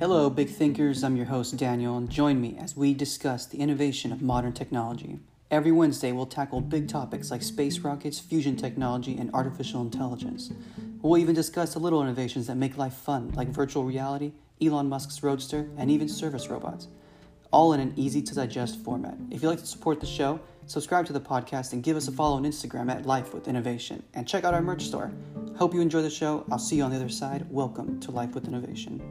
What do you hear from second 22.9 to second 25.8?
at Life with Innovation, and check out our merch store. Hope